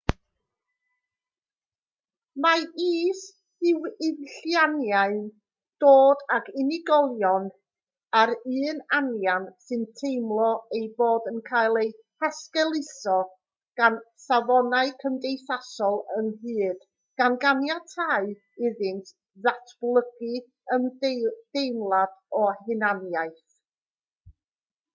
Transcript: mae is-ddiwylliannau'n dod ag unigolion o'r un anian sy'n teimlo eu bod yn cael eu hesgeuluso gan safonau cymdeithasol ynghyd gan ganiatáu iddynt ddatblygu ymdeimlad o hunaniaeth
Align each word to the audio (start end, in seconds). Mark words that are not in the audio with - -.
mae 2.43 2.61
is-ddiwylliannau'n 2.83 5.19
dod 5.83 6.23
ag 6.37 6.47
unigolion 6.61 7.45
o'r 8.21 8.33
un 8.53 8.79
anian 9.01 9.45
sy'n 9.65 9.83
teimlo 10.01 10.49
eu 10.79 10.89
bod 11.03 11.29
yn 11.33 11.37
cael 11.51 11.77
eu 11.83 11.91
hesgeuluso 12.25 13.19
gan 13.81 13.99
safonau 14.25 14.91
cymdeithasol 15.05 16.01
ynghyd 16.23 16.81
gan 17.23 17.39
ganiatáu 17.45 18.33
iddynt 18.71 19.13
ddatblygu 19.45 20.33
ymdeimlad 20.79 22.19
o 22.43 22.43
hunaniaeth 22.65 23.47